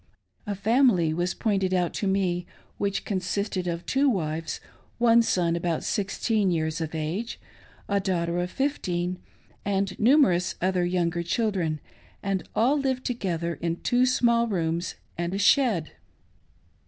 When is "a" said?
0.47-0.55, 7.87-7.99, 15.35-15.37